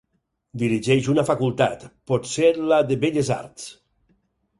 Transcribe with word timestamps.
Dirigeix 0.61 1.09
una 1.13 1.25
facultat, 1.27 1.85
potser 2.11 2.49
la 2.71 2.79
de 2.93 2.97
Belles 3.05 3.29
Arts. 3.37 3.69